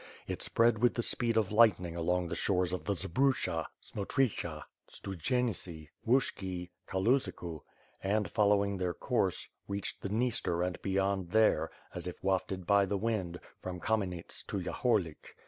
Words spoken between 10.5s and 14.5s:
and beyond there, as if wafted by the wind, from Kamenets